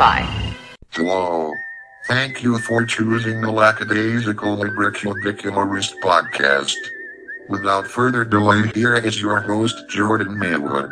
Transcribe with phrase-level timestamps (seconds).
[0.00, 0.56] Wi-Fi.
[0.92, 1.52] Hello.
[2.06, 6.74] Thank you for choosing the Lackadaisical Libricubicularist podcast.
[7.50, 10.90] Without further delay, here is your host, Jordan Maywood.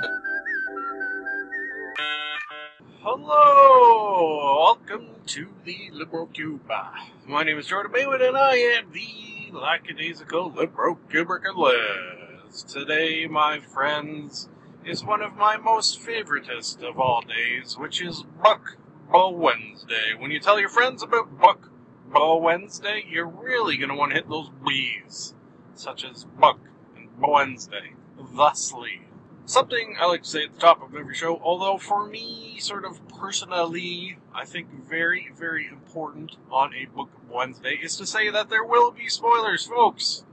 [3.01, 6.93] Hello, welcome to the Liberal Cuba.
[7.27, 12.71] My name is Jordan Maywood, and I am the lackadaisical Liberal Cubiculist.
[12.71, 14.51] Today, my friends,
[14.85, 18.77] is one of my most favoritist of all days, which is Buck
[19.11, 20.15] Bow Wednesday.
[20.19, 21.71] When you tell your friends about Buck
[22.13, 25.35] Bow Wednesday, you're really going to want to hit those B's,
[25.75, 26.59] such as Buck
[26.95, 27.95] and Bow Wednesday.
[28.19, 29.03] Thusly,
[29.47, 32.85] something I like to say at the top of every show, although for me, sort
[32.85, 38.51] of personally, I think very, very important on a Book Wednesday is to say that
[38.51, 40.25] there will be spoilers, folks.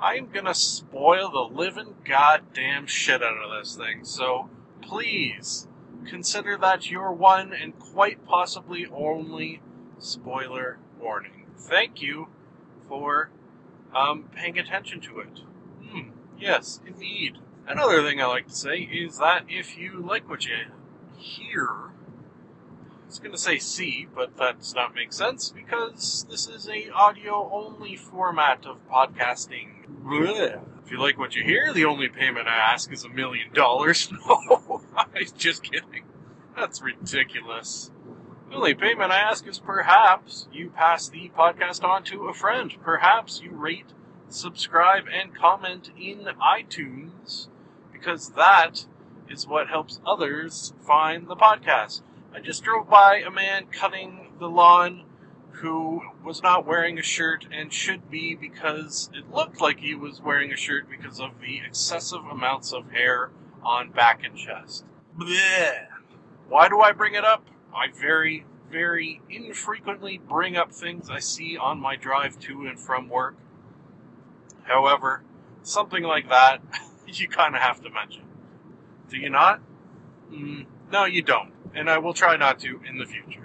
[0.00, 4.48] I'm gonna spoil the living goddamn shit out of this thing, so
[4.80, 5.68] please
[6.06, 9.60] consider that your one and quite possibly only
[9.98, 11.46] spoiler warning.
[11.56, 12.28] Thank you
[12.88, 13.30] for
[13.94, 15.40] um, paying attention to it.
[15.84, 17.38] Hmm, yes, indeed.
[17.66, 20.56] Another thing I like to say is that if you like what you
[21.16, 26.48] hear, I was going to say see, but that does not make sense because this
[26.48, 29.86] is a audio only format of podcasting.
[30.04, 30.60] Blech.
[30.84, 34.10] If you like what you hear, the only payment I ask is a million dollars.
[34.26, 34.61] No,
[35.14, 36.04] I'm just kidding.
[36.56, 37.90] That's ridiculous.
[38.48, 42.74] The only payment I ask is perhaps you pass the podcast on to a friend.
[42.82, 43.86] Perhaps you rate,
[44.28, 47.48] subscribe, and comment in iTunes
[47.92, 48.86] because that
[49.28, 52.02] is what helps others find the podcast.
[52.34, 55.04] I just drove by a man cutting the lawn
[55.52, 60.20] who was not wearing a shirt and should be because it looked like he was
[60.20, 63.30] wearing a shirt because of the excessive amounts of hair
[63.62, 64.84] on back and chest.
[65.16, 65.86] Blech.
[66.48, 67.44] Why do I bring it up?
[67.74, 73.08] I very, very infrequently bring up things I see on my drive to and from
[73.08, 73.36] work.
[74.64, 75.22] However,
[75.62, 76.60] something like that,
[77.06, 78.22] you kind of have to mention.
[79.08, 79.60] Do you not?
[80.30, 81.52] Mm, no, you don't.
[81.74, 83.41] And I will try not to in the future.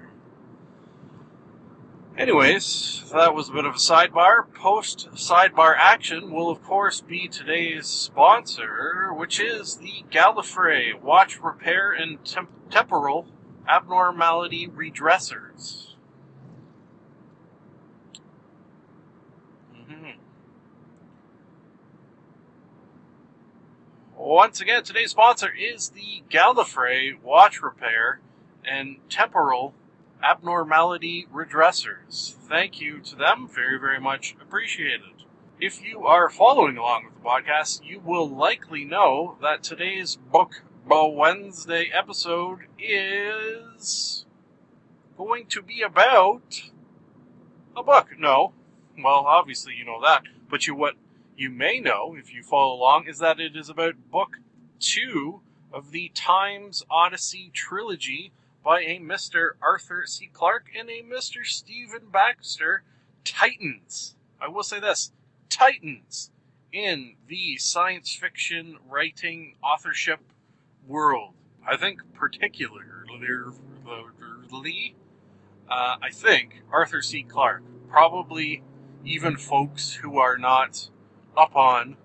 [2.17, 4.51] Anyways, that was a bit of a sidebar.
[4.55, 11.91] Post sidebar action will, of course, be today's sponsor, which is the Gallifrey Watch Repair
[11.91, 13.27] and Temp- Temporal
[13.67, 15.93] Abnormality Redressers.
[19.75, 20.15] Mhm.
[24.15, 28.21] Once again, today's sponsor is the Gallifrey Watch Repair
[28.65, 29.75] and Temporal
[30.23, 32.33] Abnormality Redressers.
[32.47, 35.23] Thank you to them, very, very much appreciated.
[35.59, 40.63] If you are following along with the podcast, you will likely know that today's Book
[40.87, 44.25] Bow Wednesday episode is
[45.17, 46.61] going to be about
[47.75, 48.09] a book.
[48.17, 48.53] No,
[48.97, 50.95] well, obviously you know that, but you what
[51.35, 54.37] you may know if you follow along is that it is about book
[54.79, 55.41] two
[55.71, 58.31] of the Time's Odyssey trilogy
[58.67, 59.51] by a Mr.
[59.61, 60.29] Arthur C.
[60.33, 61.45] Clarke and a Mr.
[61.45, 62.83] Stephen Baxter,
[63.23, 64.17] Titans.
[64.41, 65.13] I will say this
[65.47, 66.31] Titans
[66.73, 70.19] in the science fiction writing authorship
[70.85, 71.33] world.
[71.65, 72.83] I think particularly,
[75.69, 77.23] uh, I think Arthur C.
[77.23, 78.63] Clarke, probably
[79.05, 80.89] even folks who are not
[81.37, 81.95] up on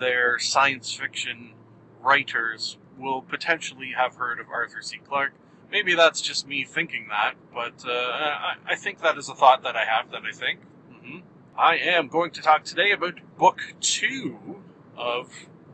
[0.00, 1.52] their science fiction
[2.00, 4.96] writers will potentially have heard of Arthur C.
[5.06, 5.34] Clarke.
[5.70, 9.62] Maybe that's just me thinking that, but uh, I, I think that is a thought
[9.64, 10.60] that I have that I think.
[10.90, 11.18] hmm
[11.56, 14.62] I am going to talk today about book two
[14.96, 15.30] of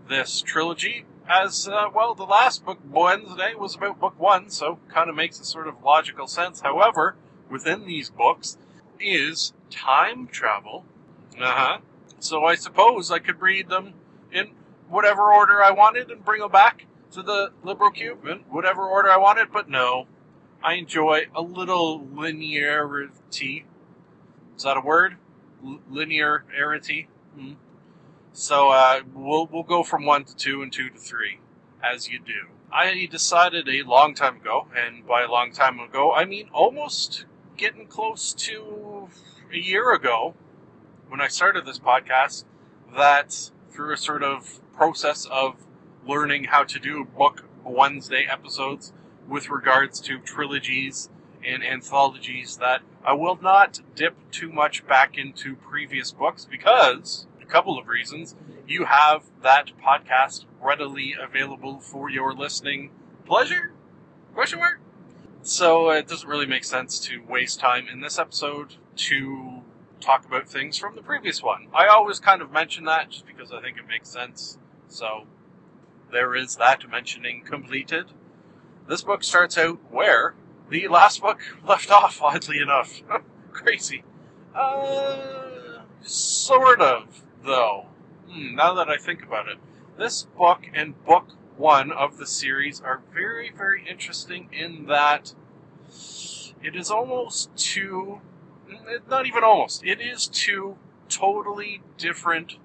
[0.08, 1.04] this trilogy.
[1.28, 5.38] As uh, well, the last book, Wednesday, was about book one, so kind of makes
[5.40, 6.60] a sort of logical sense.
[6.60, 7.16] However,
[7.50, 8.58] within these books
[8.98, 10.84] is time travel.
[11.38, 11.78] Uh huh.
[12.18, 13.94] So I suppose I could read them
[14.32, 14.50] in
[14.88, 19.10] whatever order I wanted and bring them back to the liberal cube in whatever order
[19.10, 20.06] I wanted, but no.
[20.62, 23.64] I enjoy a little linearity.
[24.56, 25.16] Is that a word?
[25.64, 27.06] L- linearity?
[27.34, 27.52] Hmm.
[28.32, 31.38] So uh, we'll we'll go from one to two and two to three,
[31.82, 32.48] as you do.
[32.72, 37.26] I decided a long time ago, and by a long time ago, I mean almost
[37.56, 39.08] getting close to
[39.52, 40.34] a year ago,
[41.08, 42.44] when I started this podcast,
[42.96, 45.63] that through a sort of process of
[46.06, 48.92] learning how to do book Wednesday episodes
[49.28, 51.08] with regards to trilogies
[51.44, 57.50] and anthologies, that I will not dip too much back into previous books because a
[57.50, 58.34] couple of reasons.
[58.66, 62.90] You have that podcast readily available for your listening
[63.26, 63.72] pleasure?
[64.34, 64.80] Question mark?
[65.42, 69.62] So it doesn't really make sense to waste time in this episode to
[70.00, 71.68] talk about things from the previous one.
[71.74, 74.58] I always kind of mention that just because I think it makes sense.
[74.88, 75.26] So
[76.12, 78.06] there is that mentioning completed.
[78.88, 80.34] This book starts out where
[80.68, 83.02] the last book left off, oddly enough.
[83.52, 84.04] Crazy.
[84.54, 87.86] Uh, sort of, though.
[88.28, 89.58] Hmm, now that I think about it.
[89.96, 95.34] This book and book one of the series are very, very interesting in that
[96.62, 98.20] it is almost two,
[99.08, 100.76] not even almost, it is two
[101.08, 102.56] totally different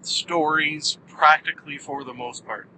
[0.00, 2.68] stories, practically for the most part.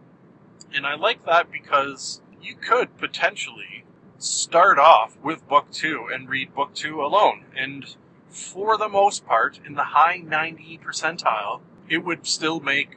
[0.74, 3.84] And I like that because you could potentially
[4.18, 7.44] start off with book two and read book two alone.
[7.56, 7.96] And
[8.28, 12.96] for the most part, in the high 90 percentile, it would still make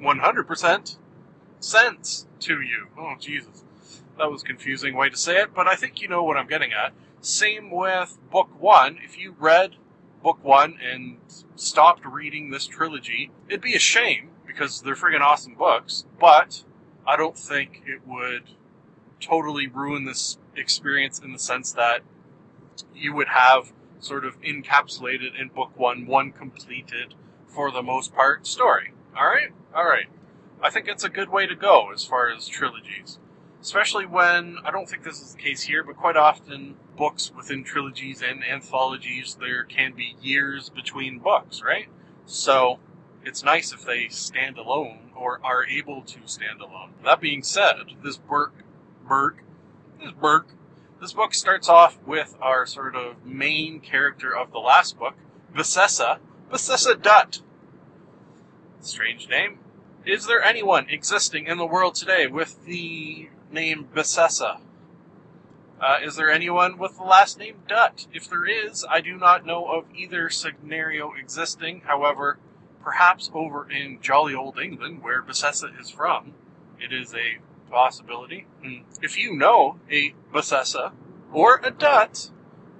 [0.00, 0.96] 100%
[1.60, 2.88] sense to you.
[2.98, 3.64] Oh, Jesus.
[4.18, 6.72] That was confusing way to say it, but I think you know what I'm getting
[6.72, 6.92] at.
[7.20, 8.98] Same with book one.
[9.02, 9.76] If you read
[10.22, 11.18] book one and
[11.56, 16.64] stopped reading this trilogy, it'd be a shame because they're friggin' awesome books, but
[17.06, 18.50] I don't think it would
[19.20, 22.02] totally ruin this experience in the sense that
[22.94, 27.14] you would have sort of encapsulated in book one, one completed,
[27.46, 28.92] for the most part, story.
[29.16, 29.50] Alright?
[29.74, 30.06] Alright.
[30.62, 33.18] I think it's a good way to go as far as trilogies.
[33.60, 37.62] Especially when, I don't think this is the case here, but quite often books within
[37.62, 41.86] trilogies and anthologies, there can be years between books, right?
[42.26, 42.80] So,
[43.24, 46.94] it's nice if they stand alone or are able to stand alone.
[47.04, 48.64] That being said, this Burke,
[49.06, 49.42] Burke,
[50.00, 50.48] this Burke,
[51.00, 55.14] this book starts off with our sort of main character of the last book,
[55.54, 56.18] Bisesa,
[56.50, 57.42] Bisesa Dutt.
[58.80, 59.58] Strange name.
[60.04, 64.60] Is there anyone existing in the world today with the name Bisesa?
[65.80, 68.06] Uh, is there anyone with the last name Dutt?
[68.12, 71.82] If there is, I do not know of either scenario existing.
[71.86, 72.38] However,
[72.82, 76.34] perhaps over in jolly old England, where Bisesa is from,
[76.80, 77.38] it is a
[77.70, 78.46] possibility.
[78.62, 78.82] Hmm.
[79.00, 80.92] If you know a Bisesa
[81.32, 82.30] or a Dutt,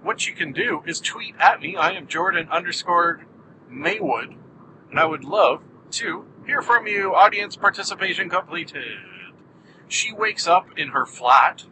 [0.02, 1.76] what you can do is tweet at me.
[1.76, 3.24] I am Jordan underscore
[3.68, 4.34] Maywood,
[4.90, 5.62] and I would love
[5.92, 7.14] to hear from you.
[7.14, 8.98] Audience participation completed.
[9.88, 11.64] She wakes up in her flat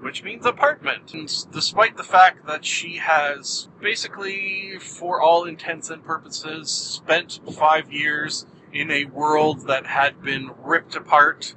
[0.00, 1.12] which means apartment.
[1.14, 7.92] And despite the fact that she has basically, for all intents and purposes, spent five
[7.92, 11.54] years in a world that had been ripped apart,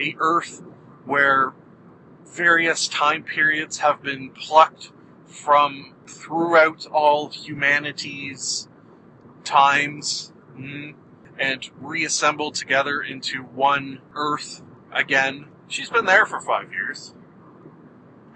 [0.00, 0.62] a Earth
[1.04, 1.52] where
[2.26, 4.90] various time periods have been plucked
[5.26, 8.68] from throughout all humanity's
[9.44, 10.94] times mm,
[11.38, 14.62] and reassembled together into one Earth
[14.92, 15.46] again.
[15.68, 17.14] She's been there for five years.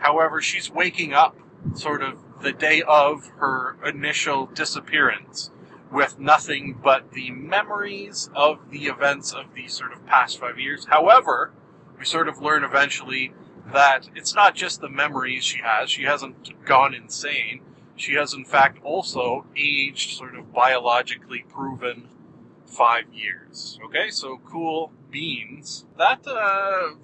[0.00, 1.37] However, she's waking up
[1.75, 5.50] sort of the day of her initial disappearance
[5.93, 10.87] with nothing but the memories of the events of the sort of past five years.
[10.87, 11.52] However,
[11.99, 13.32] we sort of learn eventually
[13.73, 17.61] that it's not just the memories she has, she hasn't gone insane.
[17.96, 22.08] She has, in fact, also aged sort of biologically proven
[22.65, 23.79] five years.
[23.84, 25.84] Okay, so cool beans.
[25.98, 26.94] That, uh,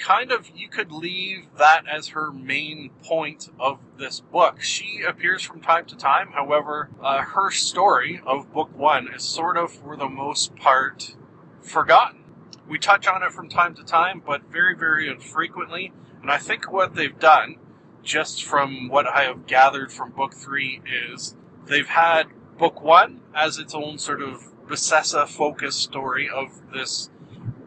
[0.00, 4.62] kind of you could leave that as her main point of this book.
[4.62, 9.56] She appears from time to time, however, uh, her story of book one is sort
[9.56, 11.14] of, for the most part,
[11.60, 12.24] forgotten.
[12.66, 15.92] We touch on it from time to time, but very, very infrequently.
[16.22, 17.56] And I think what they've done,
[18.02, 20.80] just from what I have gathered from book three,
[21.14, 22.24] is they've had
[22.58, 27.10] book one as its own sort of Bisesa focused story of this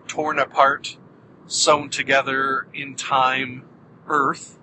[0.08, 0.98] torn apart
[1.48, 3.66] sewn together in time
[4.08, 4.60] Earth.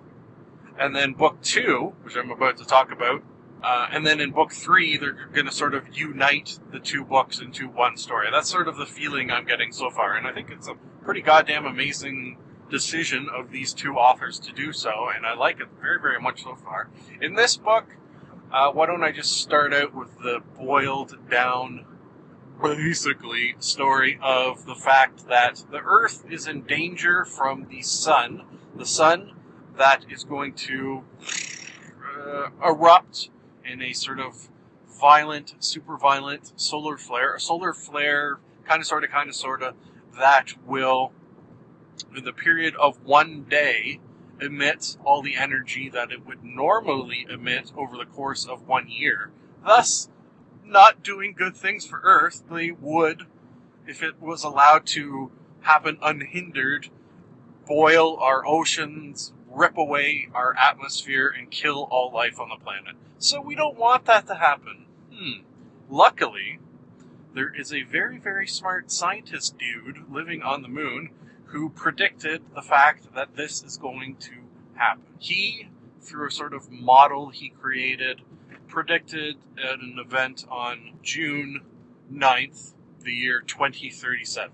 [0.79, 3.23] And then book two, which I'm about to talk about,
[3.63, 7.39] uh, and then in book three, they're going to sort of unite the two books
[7.39, 8.27] into one story.
[8.31, 11.21] That's sort of the feeling I'm getting so far, and I think it's a pretty
[11.21, 12.37] goddamn amazing
[12.71, 16.43] decision of these two authors to do so, and I like it very, very much
[16.43, 16.89] so far.
[17.21, 17.85] In this book,
[18.51, 21.85] uh, why don't I just start out with the boiled down
[22.61, 28.43] basically story of the fact that the Earth is in danger from the sun,
[28.75, 29.33] the sun
[29.77, 31.03] that is going to
[32.17, 33.29] uh, erupt
[33.65, 34.49] in a sort of
[34.87, 39.63] violent, super violent solar flare, a solar flare, kind of, sort of, kind of, sort
[39.63, 39.73] of,
[40.19, 41.11] that will,
[42.15, 43.99] in the period of one day,
[44.39, 49.31] emit all the energy that it would normally emit over the course of one year.
[49.65, 50.09] Thus,
[50.71, 53.27] not doing good things for Earth, they would,
[53.85, 56.89] if it was allowed to happen unhindered,
[57.67, 62.95] boil our oceans, rip away our atmosphere and kill all life on the planet.
[63.17, 64.85] So we don't want that to happen.
[65.13, 65.43] Hmm.
[65.89, 66.59] Luckily,
[67.33, 71.11] there is a very, very smart scientist dude living on the moon
[71.45, 74.31] who predicted the fact that this is going to
[74.75, 75.03] happen.
[75.19, 75.67] He,
[76.01, 78.21] through a sort of model he created,
[78.71, 81.61] predicted at an event on June
[82.11, 84.51] 9th, the year 2037.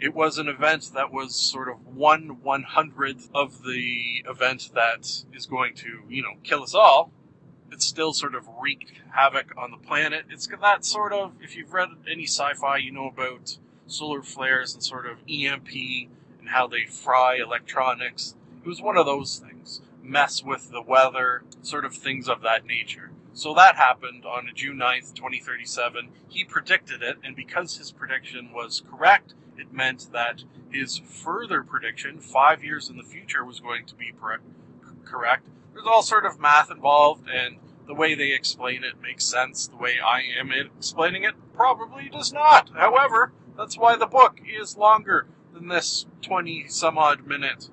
[0.00, 5.24] It was an event that was sort of one one hundredth of the event that
[5.32, 7.12] is going to, you know, kill us all.
[7.70, 10.24] It still sort of wreaked havoc on the planet.
[10.30, 14.82] It's that sort of, if you've read any sci-fi, you know about solar flares and
[14.82, 15.68] sort of EMP
[16.40, 18.34] and how they fry electronics.
[18.64, 19.82] It was one of those things.
[20.02, 23.12] Mess with the weather, sort of things of that nature.
[23.34, 26.10] So that happened on June 9th, 2037.
[26.28, 32.18] He predicted it, and because his prediction was correct, it meant that his further prediction,
[32.18, 34.12] five years in the future, was going to be
[35.04, 35.46] correct.
[35.72, 39.66] There's all sort of math involved, and the way they explain it makes sense.
[39.66, 42.70] The way I am explaining it probably does not.
[42.74, 47.68] However, that's why the book is longer than this 20 some odd minute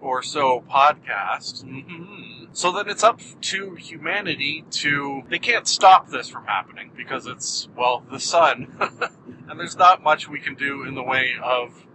[0.00, 1.64] or so podcast.
[1.64, 2.29] Mm-hmm.
[2.52, 5.22] So then it's up to humanity to.
[5.28, 8.74] They can't stop this from happening because it's, well, the sun.
[9.48, 11.86] and there's not much we can do in the way of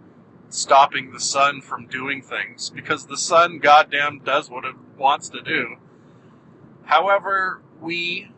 [0.48, 5.42] stopping the sun from doing things because the sun goddamn does what it wants to
[5.42, 5.76] do.
[6.84, 8.30] However, we,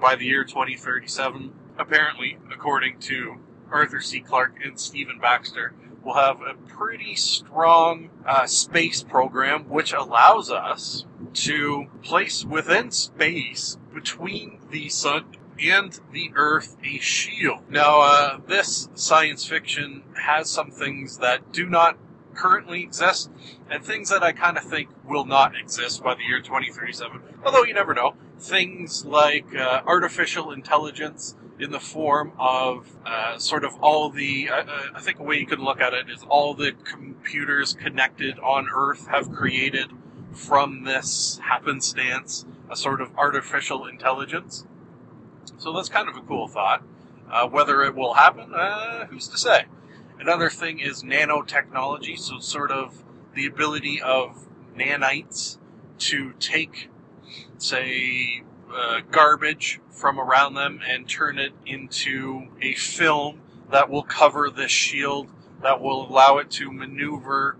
[0.00, 3.36] by the year 2037, apparently, according to
[3.70, 4.20] Arthur C.
[4.20, 11.06] Clarke and Stephen Baxter, will have a pretty strong uh, space program which allows us
[11.34, 17.70] to place within space between the sun and the earth a shield.
[17.70, 21.96] Now, uh, this science fiction has some things that do not
[22.34, 23.30] currently exist
[23.70, 27.20] and things that I kind of think will not exist by the year 2037.
[27.44, 28.14] Although you never know.
[28.38, 34.48] Things like uh, artificial intelligence in the form of uh, sort of all the.
[34.48, 37.74] Uh, uh, I think a way you can look at it is all the computers
[37.74, 39.90] connected on Earth have created
[40.34, 44.66] from this happenstance a sort of artificial intelligence.
[45.58, 46.82] So that's kind of a cool thought.
[47.30, 49.64] Uh, whether it will happen, uh, who's to say?
[50.18, 53.02] Another thing is nanotechnology, so sort of
[53.34, 55.58] the ability of nanites
[55.98, 56.90] to take,
[57.58, 64.50] say, uh, garbage from around them and turn it into a film that will cover
[64.50, 65.28] the shield
[65.62, 67.56] that will allow it to maneuver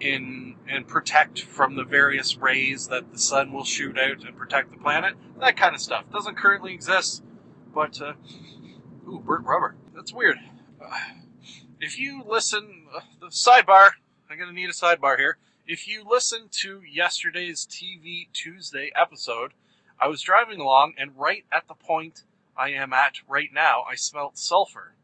[0.00, 4.70] in and protect from the various rays that the sun will shoot out and protect
[4.70, 5.14] the planet.
[5.40, 7.22] That kind of stuff doesn't currently exist,
[7.74, 8.14] but uh,
[9.08, 9.76] ooh, burnt rubber.
[9.94, 10.38] That's weird.
[10.80, 10.96] Uh,
[11.80, 13.90] if you listen, uh, the sidebar.
[14.30, 15.38] I'm gonna need a sidebar here.
[15.66, 19.52] If you listen to yesterday's TV Tuesday episode,
[20.00, 22.24] I was driving along, and right at the point
[22.56, 24.94] I am at right now, I smelt sulfur.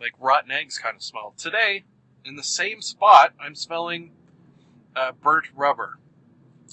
[0.00, 1.34] Like rotten eggs kind of smell.
[1.36, 1.84] Today,
[2.24, 4.10] in the same spot, I'm smelling
[4.96, 5.98] uh, burnt rubber.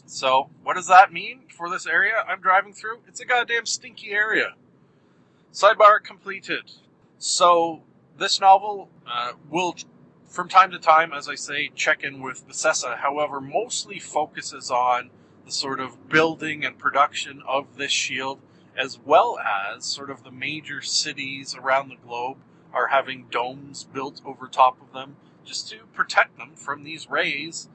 [0.05, 3.00] So, what does that mean for this area I'm driving through?
[3.08, 4.53] It's a goddamn stinky area.
[5.53, 6.72] Sidebar completed.
[7.17, 7.84] So,
[8.17, 9.75] this novel uh, will,
[10.27, 12.98] from time to time, as I say, check in with Bisesa.
[12.98, 15.10] However, mostly focuses on
[15.46, 18.39] the sort of building and production of this shield,
[18.77, 22.38] as well as sort of the major cities around the globe
[22.74, 27.69] are having domes built over top of them just to protect them from these rays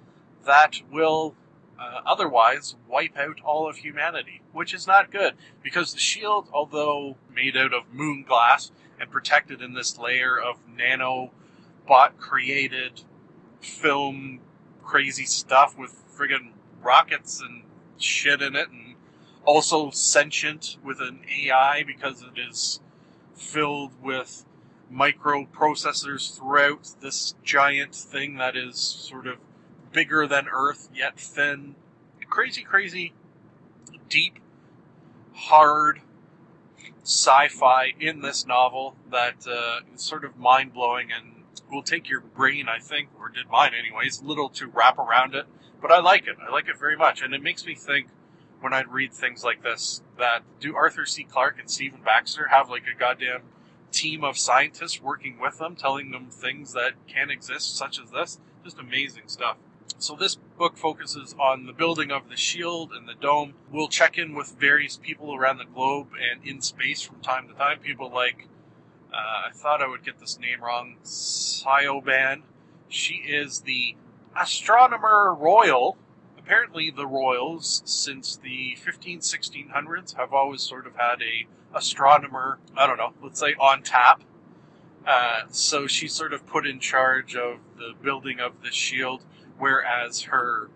[0.45, 1.35] that will
[1.79, 7.17] uh, otherwise wipe out all of humanity, which is not good because the shield, although
[7.35, 11.31] made out of moon glass and protected in this layer of nano
[11.87, 13.03] bot created
[13.61, 14.41] film
[14.83, 17.63] crazy stuff with friggin' rockets and
[17.99, 18.95] shit in it, and
[19.45, 22.81] also sentient with an AI because it is
[23.35, 24.45] filled with
[24.93, 29.39] microprocessors throughout this giant thing that is sort of
[29.93, 31.75] bigger than Earth yet thin.
[32.29, 33.13] Crazy, crazy,
[34.09, 34.39] deep,
[35.33, 36.01] hard
[37.03, 42.69] sci-fi in this novel that uh, is sort of mind-blowing and will take your brain,
[42.69, 45.47] I think, or did mine anyways, little to wrap around it.
[45.81, 46.37] But I like it.
[46.45, 48.09] I like it very much, and it makes me think
[48.61, 51.25] when I read things like this that do Arthur C.
[51.25, 53.43] Clarke and Stephen Baxter have like a goddamn
[53.97, 58.39] team of scientists working with them, telling them things that can exist, such as this?
[58.65, 59.57] Just amazing stuff.
[59.99, 63.55] So this book focuses on the building of the shield and the dome.
[63.71, 67.55] We'll check in with various people around the globe and in space from time to
[67.55, 67.79] time.
[67.79, 68.49] People like,
[69.13, 72.43] uh, I thought I would get this name wrong, Siobhan.
[72.89, 73.97] She is the
[74.37, 75.97] astronomer royal
[76.47, 82.87] apparently the royals, since the 15, 1600s, have always sort of had a astronomer, I
[82.87, 84.23] don't know, let's say on tap.
[85.07, 89.25] Uh, so she's sort of put in charge of the building of the shield,
[89.59, 90.69] whereas her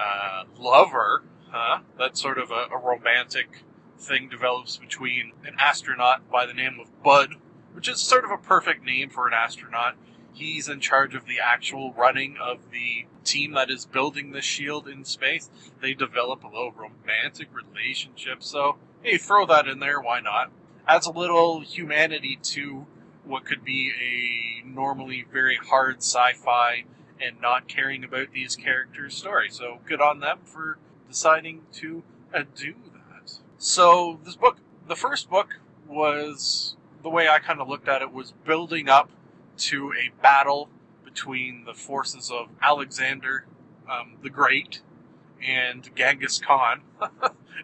[0.00, 3.64] uh, lover, huh, that's sort of a, a romantic
[3.98, 7.36] thing develops between an astronaut by the name of Bud,
[7.74, 9.96] which is sort of a perfect name for an astronaut.
[10.32, 14.86] He's in charge of the actual running of the team that is building the shield
[14.86, 15.50] in space.
[15.80, 20.50] They develop a little romantic relationship, so hey, throw that in there, why not?
[20.86, 22.86] Adds a little humanity to
[23.24, 26.84] what could be a normally very hard sci fi
[27.20, 29.48] and not caring about these characters' story.
[29.50, 33.38] So good on them for deciding to uh, do that.
[33.58, 38.12] So this book, the first book was the way I kind of looked at it
[38.12, 39.10] was building up
[39.58, 40.68] to a battle
[41.04, 43.46] between the forces of Alexander
[43.90, 44.80] um, the Great
[45.42, 46.82] and Genghis Khan.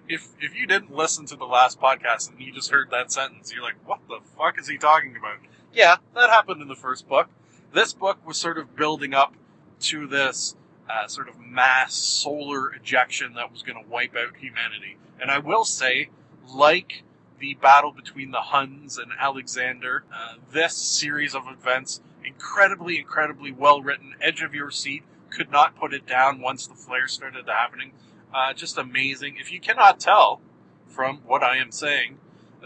[0.09, 3.53] if if you didn't listen to the last podcast and you just heard that sentence,
[3.53, 5.39] you're like, what the fuck is he talking about?
[5.73, 7.29] Yeah, that happened in the first book.
[7.73, 9.35] This book was sort of building up
[9.81, 10.55] to this
[10.91, 14.97] uh, sort of mass solar ejection that was going to wipe out humanity.
[15.21, 16.11] And I will say,
[16.53, 17.03] like
[17.39, 23.83] the battle between the Huns and Alexander, uh, this series of events, incredibly, incredibly well
[23.83, 27.93] written, edge of your seat, could not put it down once the flare started happening.
[28.35, 29.37] Uh, just amazing.
[29.39, 30.41] If you cannot tell
[30.87, 32.19] from what I am saying,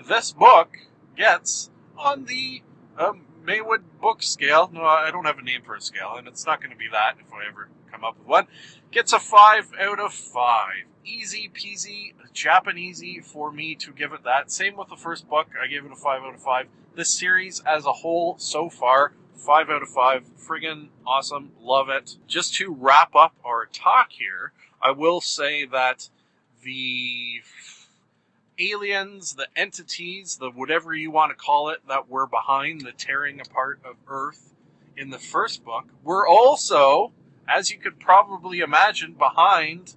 [0.09, 0.77] this book
[1.17, 2.63] gets on the
[2.99, 4.71] um, Maywood book scale.
[4.73, 6.89] No, I don't have a name for a scale, and it's not going to be
[6.93, 8.47] that if I ever come up with one.
[8.91, 10.73] Gets a 5 out of 5.
[11.05, 14.51] Easy peasy, Japanesey for me to give it that.
[14.51, 16.67] Same with the first book, I gave it a 5 out of 5.
[16.95, 20.25] This series as a whole so far, 5 out of 5.
[20.39, 21.53] Friggin' awesome.
[21.61, 22.17] Love it.
[22.27, 24.53] Just to wrap up our talk here,
[24.87, 26.11] I will say that
[26.63, 27.43] the
[28.57, 33.41] aliens, the entities, the whatever you want to call it, that were behind the tearing
[33.41, 34.55] apart of Earth
[34.97, 37.11] in the first book were also,
[37.49, 39.97] as you could probably imagine, behind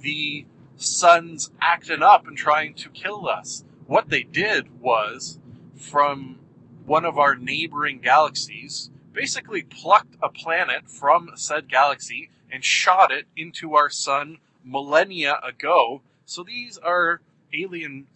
[0.00, 3.62] the suns acting up and trying to kill us.
[3.86, 5.38] What they did was,
[5.76, 6.38] from
[6.86, 13.26] one of our neighboring galaxies, basically plucked a planet from said galaxy and shot it
[13.36, 16.02] into our sun millennia ago.
[16.24, 17.20] So these are
[17.52, 18.06] alien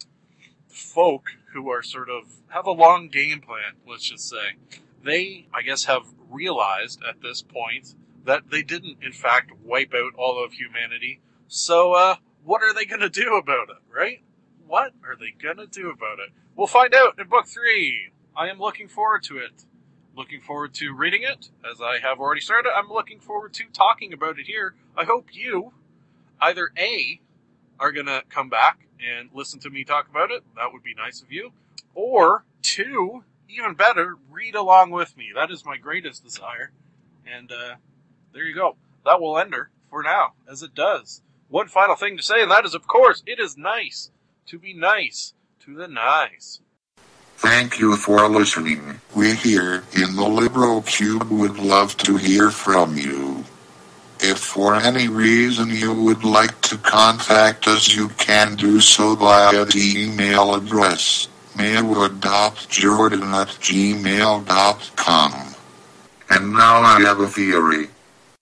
[0.67, 4.79] folk who are sort of have a long game plan, let's just say.
[5.03, 7.95] They, I guess, have realized at this point
[8.25, 11.21] that they didn't, in fact, wipe out all of humanity.
[11.47, 14.21] So, uh, what are they gonna do about it, right?
[14.67, 16.31] What are they gonna do about it?
[16.55, 18.11] We'll find out in book three.
[18.35, 19.65] I am looking forward to it.
[20.15, 22.71] Looking forward to reading it, as I have already started.
[22.73, 24.75] I'm looking forward to talking about it here.
[24.95, 25.73] I hope you,
[26.39, 27.19] either A,
[27.79, 30.43] are gonna come back and listen to me talk about it.
[30.55, 31.51] That would be nice of you.
[31.93, 35.31] Or two, even better, read along with me.
[35.35, 36.71] That is my greatest desire.
[37.25, 37.75] And uh,
[38.33, 38.77] there you go.
[39.03, 41.21] That will end her for now, as it does.
[41.49, 44.11] One final thing to say, and that is, of course, it is nice
[44.47, 46.61] to be nice to the nice.
[47.37, 48.99] Thank you for listening.
[49.15, 53.43] We here in the Liberal Cube would love to hear from you.
[54.19, 59.65] If for any reason you would like to contact us, you can do so via
[59.65, 65.33] the email address maywood.jordan at gmail.com.
[66.29, 67.87] And now I have a theory.